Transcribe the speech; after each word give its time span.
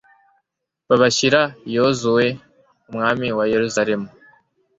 babashyira 0.87 1.41
yozuwe: 1.75 2.25
umwami 2.89 3.27
wa 3.37 3.43
yeruzalemu 3.53 4.07